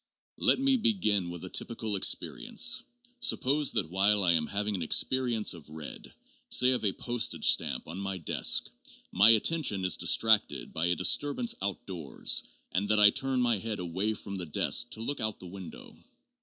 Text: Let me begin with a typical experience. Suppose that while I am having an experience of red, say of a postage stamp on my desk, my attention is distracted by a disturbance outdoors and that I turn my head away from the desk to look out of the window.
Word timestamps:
Let 0.39 0.57
me 0.57 0.77
begin 0.77 1.29
with 1.29 1.43
a 1.45 1.49
typical 1.51 1.95
experience. 1.95 2.81
Suppose 3.19 3.73
that 3.73 3.91
while 3.91 4.23
I 4.23 4.31
am 4.33 4.47
having 4.47 4.73
an 4.73 4.81
experience 4.81 5.53
of 5.53 5.69
red, 5.69 6.11
say 6.49 6.71
of 6.71 6.83
a 6.83 6.91
postage 6.93 7.51
stamp 7.51 7.87
on 7.87 7.99
my 7.99 8.17
desk, 8.17 8.71
my 9.11 9.29
attention 9.29 9.85
is 9.85 9.97
distracted 9.97 10.73
by 10.73 10.87
a 10.87 10.95
disturbance 10.95 11.53
outdoors 11.61 12.41
and 12.71 12.89
that 12.89 12.99
I 12.99 13.11
turn 13.11 13.41
my 13.43 13.59
head 13.59 13.77
away 13.77 14.15
from 14.15 14.37
the 14.37 14.47
desk 14.47 14.89
to 14.93 15.01
look 15.03 15.19
out 15.19 15.35
of 15.35 15.39
the 15.39 15.45
window. 15.45 15.95